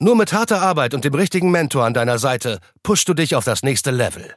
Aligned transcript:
Nur 0.00 0.16
mit 0.16 0.32
harter 0.32 0.60
Arbeit 0.60 0.92
und 0.92 1.04
dem 1.04 1.14
richtigen 1.14 1.52
Mentor 1.52 1.84
an 1.84 1.94
deiner 1.94 2.18
Seite 2.18 2.58
pushst 2.82 3.08
du 3.08 3.14
dich 3.14 3.36
auf 3.36 3.44
das 3.44 3.62
nächste 3.62 3.92
Level. 3.92 4.34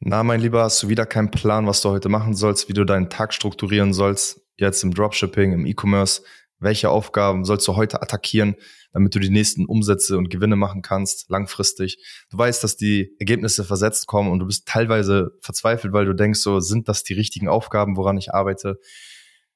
Na, 0.00 0.24
mein 0.24 0.40
Lieber, 0.40 0.64
hast 0.64 0.82
du 0.82 0.88
wieder 0.88 1.06
keinen 1.06 1.30
Plan, 1.30 1.66
was 1.66 1.80
du 1.80 1.90
heute 1.90 2.08
machen 2.08 2.34
sollst, 2.34 2.68
wie 2.68 2.72
du 2.72 2.84
deinen 2.84 3.08
Tag 3.08 3.32
strukturieren 3.32 3.92
sollst, 3.92 4.40
jetzt 4.56 4.82
im 4.82 4.92
Dropshipping, 4.92 5.52
im 5.52 5.64
E-Commerce? 5.64 6.22
Welche 6.58 6.90
Aufgaben 6.90 7.44
sollst 7.44 7.68
du 7.68 7.76
heute 7.76 8.02
attackieren, 8.02 8.56
damit 8.92 9.14
du 9.14 9.20
die 9.20 9.30
nächsten 9.30 9.64
Umsätze 9.64 10.18
und 10.18 10.28
Gewinne 10.28 10.56
machen 10.56 10.82
kannst, 10.82 11.30
langfristig? 11.30 12.04
Du 12.30 12.38
weißt, 12.38 12.64
dass 12.64 12.76
die 12.76 13.14
Ergebnisse 13.20 13.64
versetzt 13.64 14.08
kommen 14.08 14.30
und 14.30 14.40
du 14.40 14.46
bist 14.46 14.66
teilweise 14.66 15.38
verzweifelt, 15.40 15.92
weil 15.92 16.04
du 16.04 16.14
denkst, 16.14 16.40
so 16.40 16.58
sind 16.58 16.88
das 16.88 17.04
die 17.04 17.14
richtigen 17.14 17.48
Aufgaben, 17.48 17.96
woran 17.96 18.18
ich 18.18 18.34
arbeite? 18.34 18.80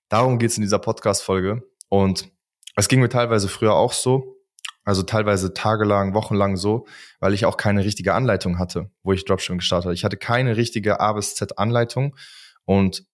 Darum 0.09 0.38
geht's 0.38 0.57
in 0.57 0.62
dieser 0.62 0.79
Podcast-Folge. 0.79 1.62
Und 1.88 2.30
es 2.77 2.87
ging 2.88 3.01
mir 3.01 3.09
teilweise 3.09 3.48
früher 3.48 3.74
auch 3.74 3.93
so. 3.93 4.41
Also 4.85 5.03
teilweise 5.03 5.55
tagelang, 5.55 6.15
wochenlang 6.15 6.57
so, 6.57 6.87
weil 7.21 7.35
ich 7.35 7.47
auch 7.47 7.57
keine 7.57 7.85
richtige 7.85 8.15
Anleitung 8.15 8.59
hatte, 8.59 8.91
wo 9.03 9.13
ich 9.13 9.25
Dropshipping 9.25 9.59
gestartet 9.59 9.87
habe. 9.87 9.95
Ich 9.95 10.05
hatte 10.05 10.17
keine 10.17 10.57
richtige 10.57 11.01
A 11.01 11.13
bis 11.13 11.35
Z 11.37 11.59
Anleitung 11.59 12.16
und 12.65 13.05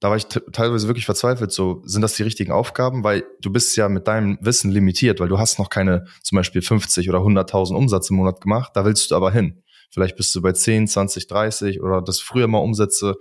da 0.00 0.10
war 0.10 0.16
ich 0.16 0.26
teilweise 0.26 0.86
wirklich 0.86 1.06
verzweifelt, 1.06 1.50
so, 1.50 1.82
sind 1.84 2.02
das 2.02 2.14
die 2.14 2.22
richtigen 2.22 2.52
Aufgaben? 2.52 3.02
Weil 3.02 3.24
du 3.40 3.50
bist 3.50 3.76
ja 3.76 3.88
mit 3.88 4.06
deinem 4.06 4.38
Wissen 4.40 4.70
limitiert, 4.70 5.18
weil 5.18 5.28
du 5.28 5.38
hast 5.38 5.58
noch 5.58 5.70
keine 5.70 6.06
zum 6.22 6.36
Beispiel 6.36 6.62
50 6.62 7.08
oder 7.08 7.18
100.000 7.18 7.74
Umsatz 7.74 8.10
im 8.10 8.16
Monat 8.16 8.40
gemacht, 8.40 8.72
da 8.74 8.84
willst 8.84 9.10
du 9.10 9.16
aber 9.16 9.32
hin. 9.32 9.62
Vielleicht 9.90 10.16
bist 10.16 10.34
du 10.34 10.42
bei 10.42 10.52
10, 10.52 10.86
20, 10.86 11.26
30 11.26 11.80
oder 11.80 12.02
das 12.02 12.20
früher 12.20 12.46
mal 12.46 12.58
Umsätze 12.58 13.16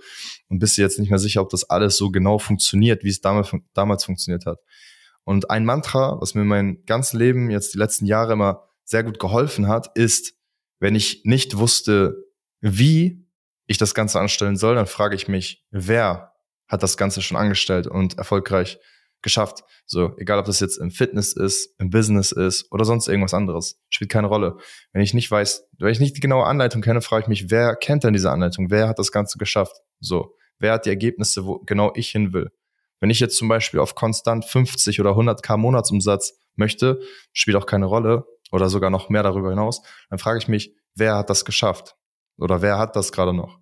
und 0.50 0.59
bist 0.59 0.78
dir 0.78 0.81
jetzt 0.81 1.00
nicht 1.00 1.09
mehr 1.09 1.19
sicher, 1.19 1.41
ob 1.41 1.50
das 1.50 1.69
alles 1.69 1.97
so 1.97 2.12
genau 2.12 2.39
funktioniert, 2.39 3.03
wie 3.03 3.09
es 3.09 3.22
damals, 3.22 3.52
damals 3.73 4.03
funktioniert 4.03 4.45
hat. 4.45 4.59
Und 5.28 5.50
ein 5.52 5.66
Mantra, 5.66 6.22
was 6.22 6.36
mir 6.36 6.45
mein 6.45 6.86
ganzes 6.86 7.11
Leben 7.11 7.50
jetzt 7.50 7.73
die 7.73 7.78
letzten 7.78 8.06
Jahre 8.06 8.31
immer 8.31 8.64
sehr 8.86 9.03
gut 9.03 9.20
geholfen 9.20 9.67
hat, 9.67 9.92
ist, 9.97 10.36
wenn 10.80 10.95
ich 10.95 11.23
nicht 11.25 11.58
wusste, 11.58 12.16
wie 12.61 13.28
ich 13.66 13.78
das 13.78 13.94
Ganze 13.94 14.22
anstellen 14.22 14.56
soll, 14.56 14.75
dann 14.75 14.86
frage 14.86 15.17
ich 15.17 15.28
mich, 15.28 15.66
wer 15.69 16.31
hat 16.69 16.81
das 16.81 16.95
Ganze 16.95 17.22
schon 17.22 17.36
angestellt 17.36 17.88
und 17.88 18.17
erfolgreich 18.17 18.80
geschafft. 19.22 19.66
So, 19.86 20.16
egal 20.17 20.39
ob 20.39 20.45
das 20.45 20.61
jetzt 20.61 20.78
im 20.78 20.92
Fitness 20.92 21.34
ist, 21.34 21.75
im 21.78 21.89
Business 21.89 22.31
ist 22.31 22.72
oder 22.72 22.86
sonst 22.86 23.09
irgendwas 23.09 23.34
anderes, 23.34 23.81
spielt 23.89 24.09
keine 24.09 24.28
Rolle. 24.28 24.56
Wenn 24.94 25.02
ich 25.02 25.14
nicht 25.14 25.30
weiß, 25.30 25.67
wenn 25.78 25.91
ich 25.91 26.00
nicht 26.00 26.16
die 26.16 26.22
genaue 26.22 26.45
Anleitung 26.45 26.81
kenne, 26.81 27.02
frage 27.02 27.23
ich 27.23 27.28
mich, 27.28 27.52
wer 27.52 27.75
kennt 27.75 28.06
denn 28.06 28.14
diese 28.14 28.31
Anleitung? 28.31 28.72
Wer 28.72 28.88
hat 28.88 28.97
das 28.97 29.12
Ganze 29.12 29.38
geschafft? 29.38 29.75
So, 30.00 30.38
wer 30.58 30.72
hat 30.72 30.86
die 30.86 30.89
Ergebnisse, 30.89 31.45
wo 31.45 31.59
genau 31.59 31.91
ich 31.95 32.12
hin 32.12 32.31
will? 32.31 32.50
Wenn 33.00 33.09
ich 33.09 33.20
jetzt 33.20 33.38
zum 33.38 33.48
Beispiel 33.48 33.80
auf 33.80 33.95
konstant 33.95 34.45
50 34.45 35.00
oder 35.00 35.12
100k 35.12 35.58
Monatsumsatz 35.58 36.40
möchte, 36.56 37.00
spielt 37.34 37.58
auch 37.58 37.66
keine 37.66 37.86
Rolle 37.86 38.26
oder 38.52 38.70
sogar 38.70 38.90
noch 38.90 39.09
mehr 39.09 39.23
darüber 39.23 39.50
hinaus, 39.50 39.81
dann 40.09 40.20
frage 40.20 40.40
ich 40.40 40.48
mich, 40.48 40.73
wer 40.95 41.16
hat 41.16 41.30
das 41.30 41.45
geschafft? 41.45 41.95
Oder 42.38 42.62
wer 42.62 42.78
hat 42.78 42.95
das 42.95 43.12
gerade 43.12 43.34
noch? 43.34 43.59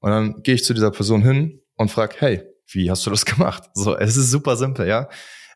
Und 0.00 0.10
dann 0.10 0.42
gehe 0.42 0.54
ich 0.54 0.64
zu 0.64 0.74
dieser 0.74 0.90
Person 0.90 1.22
hin 1.22 1.62
und 1.76 1.90
frage, 1.90 2.16
hey, 2.18 2.42
wie 2.70 2.90
hast 2.90 3.04
du 3.06 3.10
das 3.10 3.24
gemacht? 3.26 3.64
So, 3.74 3.96
es 3.96 4.16
ist 4.16 4.30
super 4.30 4.56
simpel, 4.56 4.86
ja. 4.86 5.08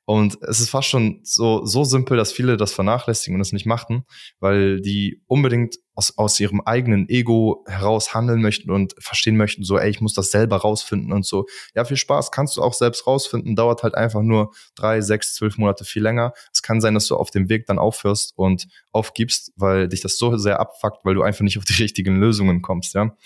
Und 0.05 0.37
es 0.43 0.61
ist 0.61 0.71
fast 0.71 0.89
schon 0.89 1.21
so, 1.23 1.65
so 1.65 1.85
simpel, 1.85 2.17
dass 2.17 2.33
viele 2.33 2.57
das 2.57 2.73
vernachlässigen 2.73 3.37
und 3.37 3.41
es 3.41 3.53
nicht 3.53 3.67
machen, 3.67 4.05
weil 4.41 4.81
die 4.81 5.23
unbedingt 5.27 5.77
aus, 5.95 6.17
aus 6.17 6.41
ihrem 6.41 6.61
eigenen 6.63 7.09
Ego 7.09 7.65
heraus 7.67 8.15
handeln 8.15 8.41
möchten 8.41 8.71
und 8.71 8.95
verstehen 8.99 9.37
möchten, 9.37 9.63
so, 9.65 9.79
ey, 9.79 9.91
ich 9.91 10.01
muss 10.01 10.15
das 10.15 10.31
selber 10.31 10.57
rausfinden 10.57 11.13
und 11.13 11.27
so. 11.27 11.47
Ja, 11.75 11.85
viel 11.85 11.97
Spaß, 11.97 12.31
kannst 12.31 12.57
du 12.57 12.63
auch 12.63 12.75
selbst 12.75 13.07
rausfinden, 13.07 13.57
dauert 13.57 13.83
halt 13.83 13.95
einfach 13.95 14.23
nur 14.23 14.53
drei, 14.75 15.01
sechs, 15.01 15.35
zwölf 15.35 15.59
Monate 15.59 15.85
viel 15.85 16.03
länger. 16.03 16.33
Es 16.53 16.63
kann 16.63 16.81
sein, 16.81 16.95
dass 16.95 17.07
du 17.07 17.17
auf 17.17 17.31
dem 17.31 17.49
Weg 17.49 17.67
dann 17.67 17.79
aufhörst 17.79 18.33
und 18.37 18.69
aufgibst, 18.93 19.53
weil 19.57 19.89
dich 19.89 20.01
das 20.01 20.17
so 20.17 20.37
sehr 20.37 20.61
abfuckt, 20.61 21.05
weil 21.05 21.15
du 21.15 21.23
einfach 21.23 21.43
nicht 21.43 21.59
auf 21.59 21.65
die 21.65 21.75
richtigen 21.83 22.17
Lösungen 22.17 22.63
kommst, 22.63 22.95
ja. 22.95 23.17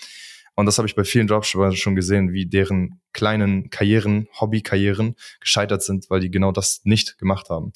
Und 0.55 0.65
das 0.65 0.79
habe 0.79 0.87
ich 0.87 0.95
bei 0.95 1.03
vielen 1.03 1.27
Dropshippern 1.27 1.75
schon 1.75 1.95
gesehen, 1.95 2.33
wie 2.33 2.47
deren 2.47 2.99
kleinen 3.13 3.69
Karrieren, 3.69 4.27
Hobbykarrieren 4.41 5.15
gescheitert 5.39 5.83
sind, 5.83 6.09
weil 6.09 6.19
die 6.19 6.31
genau 6.31 6.51
das 6.51 6.81
nicht 6.83 7.19
gemacht 7.19 7.51
haben. 7.51 7.73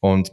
Und 0.00 0.32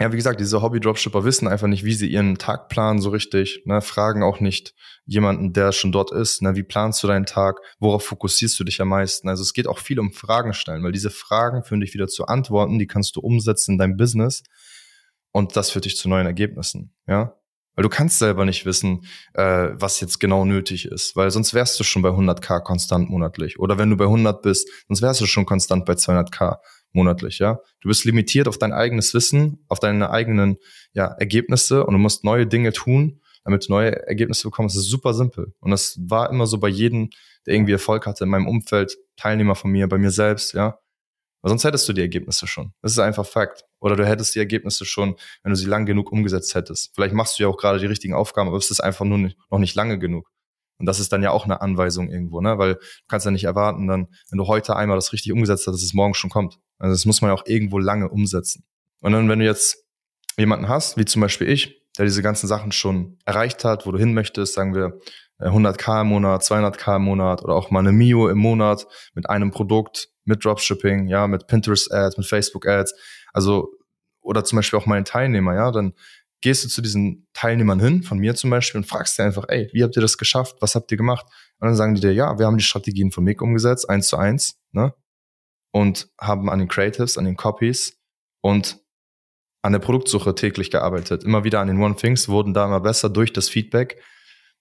ja, 0.00 0.12
wie 0.12 0.16
gesagt, 0.16 0.38
diese 0.38 0.62
Hobby-Dropshipper 0.62 1.24
wissen 1.24 1.48
einfach 1.48 1.66
nicht, 1.66 1.84
wie 1.84 1.94
sie 1.94 2.08
ihren 2.08 2.38
Tag 2.38 2.68
planen 2.68 3.00
so 3.00 3.10
richtig, 3.10 3.62
ne, 3.64 3.80
fragen 3.80 4.22
auch 4.22 4.38
nicht 4.38 4.74
jemanden, 5.06 5.52
der 5.52 5.72
schon 5.72 5.90
dort 5.90 6.12
ist, 6.12 6.40
ne, 6.40 6.54
wie 6.54 6.62
planst 6.62 7.02
du 7.02 7.08
deinen 7.08 7.26
Tag, 7.26 7.60
worauf 7.80 8.04
fokussierst 8.04 8.58
du 8.60 8.64
dich 8.64 8.80
am 8.80 8.88
meisten? 8.88 9.28
Also 9.28 9.42
es 9.42 9.52
geht 9.52 9.66
auch 9.66 9.78
viel 9.78 9.98
um 9.98 10.12
Fragen 10.12 10.52
stellen, 10.52 10.84
weil 10.84 10.92
diese 10.92 11.10
Fragen 11.10 11.64
führen 11.64 11.80
dich 11.80 11.94
wieder 11.94 12.06
zu 12.06 12.26
Antworten, 12.26 12.78
die 12.78 12.86
kannst 12.86 13.16
du 13.16 13.20
umsetzen 13.20 13.72
in 13.72 13.78
deinem 13.78 13.96
Business 13.96 14.44
und 15.32 15.56
das 15.56 15.70
führt 15.70 15.84
dich 15.84 15.96
zu 15.96 16.08
neuen 16.08 16.26
Ergebnissen, 16.26 16.94
ja. 17.06 17.34
Weil 17.74 17.84
du 17.84 17.90
kannst 17.90 18.18
selber 18.18 18.44
nicht 18.44 18.66
wissen, 18.66 19.04
äh, 19.34 19.68
was 19.72 20.00
jetzt 20.00 20.18
genau 20.18 20.44
nötig 20.44 20.86
ist, 20.86 21.14
weil 21.14 21.30
sonst 21.30 21.54
wärst 21.54 21.78
du 21.78 21.84
schon 21.84 22.02
bei 22.02 22.08
100k 22.08 22.60
konstant 22.60 23.08
monatlich. 23.08 23.60
Oder 23.60 23.78
wenn 23.78 23.88
du 23.88 23.96
bei 23.96 24.06
100 24.06 24.42
bist, 24.42 24.68
sonst 24.88 25.00
wärst 25.00 25.20
du 25.20 25.26
schon 25.26 25.46
konstant 25.46 25.84
bei 25.86 25.92
200k 25.92 26.56
monatlich, 26.92 27.38
ja. 27.38 27.60
Du 27.80 27.88
bist 27.88 28.04
limitiert 28.04 28.48
auf 28.48 28.58
dein 28.58 28.72
eigenes 28.72 29.14
Wissen, 29.14 29.64
auf 29.68 29.80
deine 29.80 30.10
eigenen 30.10 30.58
ja, 30.92 31.06
Ergebnisse 31.06 31.84
und 31.84 31.92
du 31.92 31.98
musst 31.98 32.24
neue 32.24 32.46
Dinge 32.46 32.72
tun, 32.72 33.20
damit 33.44 33.68
du 33.68 33.72
neue 33.72 34.06
Ergebnisse 34.06 34.44
bekommst. 34.44 34.76
Das 34.76 34.84
ist 34.84 34.90
super 34.90 35.14
simpel. 35.14 35.54
Und 35.60 35.70
das 35.70 35.98
war 36.00 36.30
immer 36.30 36.46
so 36.46 36.58
bei 36.58 36.68
jedem, 36.68 37.10
der 37.46 37.54
irgendwie 37.54 37.72
Erfolg 37.72 38.06
hatte 38.06 38.24
in 38.24 38.30
meinem 38.30 38.46
Umfeld, 38.46 38.96
Teilnehmer 39.16 39.54
von 39.54 39.70
mir, 39.70 39.88
bei 39.88 39.98
mir 39.98 40.10
selbst, 40.10 40.54
ja. 40.54 40.78
Weil 41.40 41.50
sonst 41.50 41.64
hättest 41.64 41.88
du 41.88 41.92
die 41.92 42.00
Ergebnisse 42.00 42.46
schon. 42.46 42.72
Das 42.82 42.92
ist 42.92 42.98
einfach 42.98 43.24
Fakt. 43.24 43.64
Oder 43.80 43.94
du 43.94 44.06
hättest 44.06 44.34
die 44.34 44.40
Ergebnisse 44.40 44.84
schon, 44.84 45.16
wenn 45.42 45.50
du 45.50 45.56
sie 45.56 45.66
lang 45.66 45.86
genug 45.86 46.10
umgesetzt 46.10 46.54
hättest. 46.54 46.90
Vielleicht 46.94 47.14
machst 47.14 47.38
du 47.38 47.44
ja 47.44 47.48
auch 47.48 47.56
gerade 47.56 47.78
die 47.78 47.86
richtigen 47.86 48.12
Aufgaben, 48.12 48.48
aber 48.48 48.56
es 48.56 48.70
ist 48.70 48.80
einfach 48.80 49.04
nur 49.04 49.18
noch 49.18 49.58
nicht 49.58 49.76
lange 49.76 49.98
genug. 50.00 50.28
Und 50.78 50.86
das 50.86 51.00
ist 51.00 51.12
dann 51.12 51.22
ja 51.22 51.30
auch 51.30 51.44
eine 51.44 51.60
Anweisung 51.60 52.08
irgendwo, 52.08 52.40
ne? 52.40 52.58
Weil 52.58 52.74
du 52.74 52.80
kannst 53.08 53.26
ja 53.26 53.32
nicht 53.32 53.44
erwarten, 53.44 53.88
dann, 53.88 54.08
wenn 54.30 54.38
du 54.38 54.46
heute 54.46 54.76
einmal 54.76 54.96
das 54.96 55.12
richtig 55.12 55.32
umgesetzt 55.32 55.66
hast, 55.66 55.74
dass 55.74 55.82
es 55.82 55.94
morgen 55.94 56.14
schon 56.14 56.30
kommt. 56.30 56.58
Also 56.78 56.94
das 56.94 57.04
muss 57.04 57.20
man 57.20 57.30
ja 57.30 57.34
auch 57.34 57.46
irgendwo 57.46 57.78
lange 57.78 58.08
umsetzen. 58.08 58.64
Und 59.00 59.12
dann, 59.12 59.28
wenn 59.28 59.40
du 59.40 59.44
jetzt 59.44 59.84
jemanden 60.36 60.68
hast, 60.68 60.96
wie 60.96 61.04
zum 61.04 61.20
Beispiel 61.20 61.48
ich, 61.48 61.82
der 61.96 62.04
diese 62.04 62.22
ganzen 62.22 62.46
Sachen 62.46 62.70
schon 62.72 63.18
erreicht 63.24 63.64
hat, 63.64 63.86
wo 63.86 63.92
du 63.92 63.98
hin 63.98 64.14
möchtest, 64.14 64.54
sagen 64.54 64.74
wir 64.74 64.98
100k 65.40 66.02
im 66.02 66.08
Monat, 66.08 66.42
200k 66.42 66.96
im 66.96 67.02
Monat 67.02 67.42
oder 67.42 67.54
auch 67.54 67.70
mal 67.70 67.80
eine 67.80 67.92
Mio 67.92 68.28
im 68.28 68.38
Monat 68.38 68.86
mit 69.14 69.28
einem 69.28 69.50
Produkt, 69.50 70.08
mit 70.24 70.44
Dropshipping, 70.44 71.08
ja, 71.08 71.26
mit 71.26 71.46
Pinterest 71.46 71.92
Ads, 71.92 72.18
mit 72.18 72.26
Facebook 72.26 72.66
Ads, 72.66 72.94
also 73.32 73.68
oder 74.20 74.44
zum 74.44 74.56
Beispiel 74.56 74.78
auch 74.78 74.86
meine 74.86 75.04
Teilnehmer, 75.04 75.54
ja, 75.54 75.70
dann 75.70 75.94
gehst 76.40 76.64
du 76.64 76.68
zu 76.68 76.82
diesen 76.82 77.26
Teilnehmern 77.32 77.80
hin, 77.80 78.02
von 78.02 78.18
mir 78.18 78.34
zum 78.34 78.50
Beispiel, 78.50 78.78
und 78.78 78.84
fragst 78.84 79.18
dir 79.18 79.24
einfach, 79.24 79.46
ey, 79.48 79.68
wie 79.72 79.82
habt 79.82 79.96
ihr 79.96 80.02
das 80.02 80.18
geschafft? 80.18 80.56
Was 80.60 80.74
habt 80.74 80.90
ihr 80.90 80.96
gemacht? 80.96 81.26
Und 81.58 81.66
dann 81.66 81.76
sagen 81.76 81.94
die 81.94 82.00
dir, 82.00 82.12
ja, 82.12 82.38
wir 82.38 82.46
haben 82.46 82.58
die 82.58 82.64
Strategien 82.64 83.10
von 83.10 83.24
Mick 83.24 83.42
umgesetzt, 83.42 83.88
eins 83.88 84.08
zu 84.08 84.16
eins, 84.16 84.60
ne? 84.72 84.94
Und 85.72 86.08
haben 86.20 86.48
an 86.48 86.60
den 86.60 86.68
Creatives, 86.68 87.18
an 87.18 87.24
den 87.24 87.36
Copies 87.36 88.00
und 88.40 88.80
an 89.62 89.72
der 89.72 89.80
Produktsuche 89.80 90.34
täglich 90.34 90.70
gearbeitet. 90.70 91.24
Immer 91.24 91.44
wieder 91.44 91.60
an 91.60 91.68
den 91.68 91.80
One 91.80 91.96
Things 91.96 92.28
wurden 92.28 92.54
da 92.54 92.64
immer 92.64 92.80
besser 92.80 93.10
durch 93.10 93.32
das 93.32 93.48
Feedback. 93.48 94.02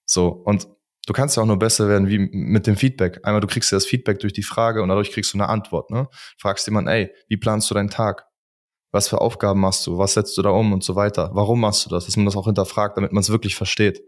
So, 0.06 0.28
und 0.28 0.68
du 1.06 1.14
kannst 1.14 1.38
ja 1.38 1.44
auch 1.44 1.48
nur 1.48 1.60
besser 1.60 1.88
werden 1.88 2.10
wie 2.10 2.20
mit 2.20 2.68
dem 2.68 2.76
Feedback. 2.76 3.20
Einmal 3.24 3.42
du 3.42 3.48
kriegst 3.48 3.72
ja 3.72 3.78
das 3.78 3.86
Feedback 3.86 4.20
durch 4.20 4.34
die 4.34 4.44
Frage 4.44 4.82
und 4.82 4.90
dadurch 4.90 5.12
kriegst 5.12 5.34
du 5.34 5.38
eine 5.38 5.48
Antwort. 5.48 5.92
Ne? 5.92 6.08
Fragst 6.38 6.68
jemanden, 6.68 6.90
ey, 6.90 7.14
wie 7.30 7.38
planst 7.38 7.70
du 7.70 7.76
deinen 7.76 7.90
Tag? 7.90 8.27
Was 8.92 9.08
für 9.10 9.22
Aufgaben 9.22 9.60
machst 9.60 9.86
du? 9.86 9.98
Was 9.98 10.14
setzt 10.14 10.38
du 10.38 10.42
da 10.42 10.50
um 10.50 10.74
und 10.74 10.84
so 10.84 10.96
weiter? 10.96 11.32
Warum 11.34 11.60
machst 11.60 11.86
du 11.86 11.90
das? 11.90 12.06
Dass 12.06 12.16
man 12.16 12.26
das 12.26 12.36
auch 12.36 12.46
hinterfragt, 12.46 12.98
damit 12.98 13.12
man 13.12 13.22
es 13.22 13.30
wirklich 13.30 13.56
versteht. 13.56 14.02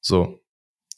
So. 0.00 0.40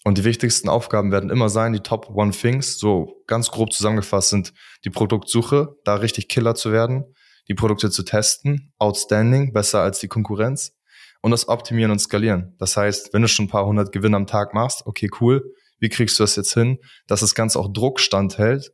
Und 0.04 0.18
die 0.18 0.24
wichtigsten 0.24 0.68
Aufgaben 0.68 1.10
werden 1.10 1.30
immer 1.30 1.48
sein, 1.48 1.72
die 1.72 1.80
Top 1.80 2.08
One 2.14 2.30
Things, 2.30 2.78
so 2.78 3.22
ganz 3.26 3.50
grob 3.50 3.72
zusammengefasst 3.72 4.30
sind 4.30 4.52
die 4.84 4.90
Produktsuche, 4.90 5.74
da 5.84 5.96
richtig 5.96 6.28
Killer 6.28 6.54
zu 6.54 6.70
werden, 6.70 7.12
die 7.48 7.54
Produkte 7.54 7.90
zu 7.90 8.04
testen, 8.04 8.72
outstanding, 8.78 9.52
besser 9.52 9.80
als 9.80 9.98
die 9.98 10.08
Konkurrenz, 10.08 10.76
und 11.22 11.32
das 11.32 11.48
Optimieren 11.48 11.90
und 11.90 11.98
Skalieren. 11.98 12.54
Das 12.60 12.76
heißt, 12.76 13.12
wenn 13.12 13.22
du 13.22 13.26
schon 13.26 13.46
ein 13.46 13.50
paar 13.50 13.66
hundert 13.66 13.90
Gewinne 13.90 14.16
am 14.16 14.28
Tag 14.28 14.54
machst, 14.54 14.86
okay, 14.86 15.10
cool, 15.20 15.42
wie 15.80 15.88
kriegst 15.88 16.20
du 16.20 16.22
das 16.22 16.36
jetzt 16.36 16.54
hin, 16.54 16.78
dass 17.08 17.18
das 17.18 17.34
Ganze 17.34 17.58
auch 17.58 17.72
Druck 17.72 17.98
standhält 17.98 18.72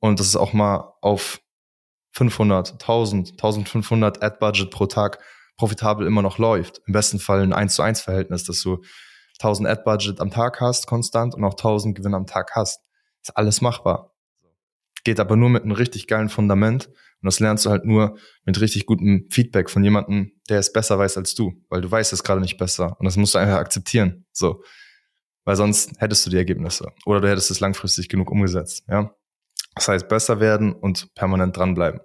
und 0.00 0.18
dass 0.18 0.26
es 0.26 0.36
auch 0.36 0.54
mal 0.54 0.94
auf 1.02 1.41
500, 2.12 2.72
1000, 2.72 3.32
1500 3.32 4.22
Ad-Budget 4.22 4.70
pro 4.70 4.86
Tag 4.86 5.18
profitabel 5.56 6.06
immer 6.06 6.22
noch 6.22 6.38
läuft. 6.38 6.80
Im 6.86 6.92
besten 6.92 7.18
Fall 7.18 7.42
ein 7.42 7.52
1 7.52 7.74
zu 7.74 7.82
1 7.82 8.00
Verhältnis, 8.00 8.44
dass 8.44 8.62
du 8.62 8.82
1000 9.38 9.68
Ad-Budget 9.68 10.20
am 10.20 10.30
Tag 10.30 10.60
hast, 10.60 10.86
konstant, 10.86 11.34
und 11.34 11.44
auch 11.44 11.54
1000 11.54 11.96
Gewinn 11.96 12.14
am 12.14 12.26
Tag 12.26 12.52
hast. 12.54 12.80
Ist 13.22 13.36
alles 13.36 13.60
machbar. 13.60 14.12
Geht 15.04 15.20
aber 15.20 15.36
nur 15.36 15.50
mit 15.50 15.64
einem 15.64 15.72
richtig 15.72 16.06
geilen 16.06 16.28
Fundament. 16.28 16.86
Und 16.86 17.26
das 17.26 17.40
lernst 17.40 17.66
du 17.66 17.70
halt 17.70 17.84
nur 17.84 18.16
mit 18.44 18.60
richtig 18.60 18.86
gutem 18.86 19.28
Feedback 19.30 19.70
von 19.70 19.84
jemandem, 19.84 20.32
der 20.48 20.58
es 20.58 20.72
besser 20.72 20.98
weiß 20.98 21.16
als 21.16 21.34
du, 21.34 21.52
weil 21.68 21.80
du 21.80 21.90
weißt 21.90 22.12
es 22.12 22.24
gerade 22.24 22.40
nicht 22.40 22.56
besser. 22.56 22.96
Und 22.98 23.04
das 23.04 23.16
musst 23.16 23.34
du 23.34 23.38
einfach 23.38 23.58
akzeptieren. 23.58 24.26
So. 24.32 24.62
Weil 25.44 25.56
sonst 25.56 25.92
hättest 25.98 26.26
du 26.26 26.30
die 26.30 26.36
Ergebnisse. 26.36 26.92
Oder 27.04 27.20
du 27.20 27.28
hättest 27.28 27.50
es 27.50 27.60
langfristig 27.60 28.08
genug 28.08 28.30
umgesetzt. 28.30 28.84
Ja. 28.88 29.14
Das 29.74 29.88
heißt, 29.88 30.08
besser 30.08 30.40
werden 30.40 30.72
und 30.72 31.14
permanent 31.14 31.56
dranbleiben. 31.56 32.00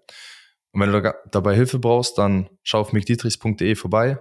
Und 0.72 0.82
wenn 0.82 0.92
du 0.92 1.14
dabei 1.32 1.56
Hilfe 1.56 1.80
brauchst, 1.80 2.18
dann 2.18 2.50
schau 2.64 2.80
auf 2.80 2.94
mickdietrichs.de 2.94 3.76
vorbei. 3.76 4.20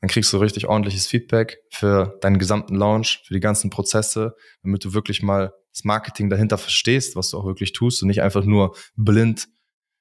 Dann 0.00 0.10
kriegst 0.10 0.32
du 0.32 0.38
richtig 0.38 0.66
ordentliches 0.66 1.06
Feedback 1.06 1.58
für 1.70 2.18
deinen 2.20 2.38
gesamten 2.38 2.74
Launch, 2.74 3.22
für 3.26 3.34
die 3.34 3.40
ganzen 3.40 3.70
Prozesse, 3.70 4.36
damit 4.62 4.84
du 4.84 4.92
wirklich 4.92 5.22
mal 5.22 5.54
das 5.72 5.84
Marketing 5.84 6.28
dahinter 6.28 6.58
verstehst, 6.58 7.16
was 7.16 7.30
du 7.30 7.38
auch 7.38 7.46
wirklich 7.46 7.72
tust 7.72 8.02
und 8.02 8.08
nicht 8.08 8.22
einfach 8.22 8.44
nur 8.44 8.76
blind 8.94 9.48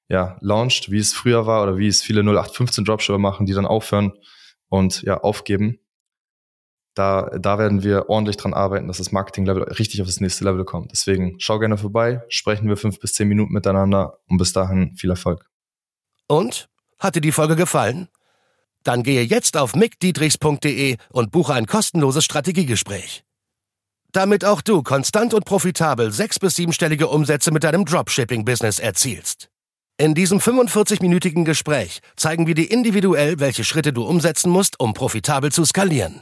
ja, 0.07 0.37
launcht, 0.41 0.91
wie 0.91 0.99
es 0.99 1.13
früher 1.13 1.47
war 1.47 1.63
oder 1.63 1.77
wie 1.77 1.87
es 1.87 2.01
viele 2.01 2.21
0815 2.21 2.85
Dropshipper 2.85 3.17
machen, 3.17 3.45
die 3.45 3.53
dann 3.53 3.65
aufhören 3.65 4.13
und 4.67 5.01
ja, 5.03 5.17
aufgeben. 5.17 5.79
Da, 6.95 7.29
da 7.37 7.59
werden 7.59 7.83
wir 7.83 8.09
ordentlich 8.09 8.37
dran 8.37 8.53
arbeiten, 8.53 8.87
dass 8.87 8.97
das 8.97 9.11
Marketing-Level 9.11 9.63
richtig 9.63 10.01
auf 10.01 10.07
das 10.07 10.21
nächste 10.21 10.45
Level 10.45 10.63
kommt. 10.63 10.91
Deswegen 10.91 11.35
schau 11.39 11.59
gerne 11.59 11.77
vorbei, 11.77 12.23
sprechen 12.29 12.69
wir 12.69 12.77
fünf 12.77 12.99
bis 12.99 13.13
zehn 13.13 13.27
Minuten 13.27 13.53
miteinander 13.53 14.17
und 14.27 14.37
bis 14.37 14.53
dahin 14.53 14.95
viel 14.95 15.09
Erfolg. 15.09 15.45
Und? 16.27 16.69
Hat 16.97 17.15
dir 17.15 17.21
die 17.21 17.33
Folge 17.33 17.57
gefallen? 17.57 18.07
Dann 18.83 19.03
gehe 19.03 19.23
jetzt 19.23 19.57
auf 19.57 19.75
mickdietrichs.de 19.75 20.95
und 21.09 21.31
buche 21.31 21.53
ein 21.53 21.65
kostenloses 21.65 22.23
Strategiegespräch. 22.23 23.25
Damit 24.13 24.45
auch 24.45 24.61
du 24.61 24.81
konstant 24.81 25.33
und 25.33 25.43
profitabel 25.43 26.11
sechs- 26.11 26.39
bis 26.39 26.55
siebenstellige 26.55 27.09
Umsätze 27.09 27.51
mit 27.51 27.65
deinem 27.65 27.83
Dropshipping-Business 27.83 28.79
erzielst. 28.79 29.49
In 29.97 30.13
diesem 30.13 30.39
45-minütigen 30.39 31.43
Gespräch 31.43 31.99
zeigen 32.15 32.47
wir 32.47 32.55
dir 32.55 32.71
individuell, 32.71 33.39
welche 33.39 33.65
Schritte 33.65 33.91
du 33.91 34.03
umsetzen 34.05 34.49
musst, 34.49 34.79
um 34.79 34.93
profitabel 34.93 35.51
zu 35.51 35.65
skalieren. 35.65 36.21